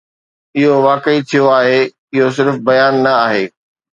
اهو 0.57 0.71
واقعي 0.87 1.19
ٿيو 1.29 1.43
آهي، 1.59 1.79
اهو 2.15 2.27
صرف 2.37 2.55
بيان 2.69 2.93
نه 3.03 3.11
آهي. 3.27 3.45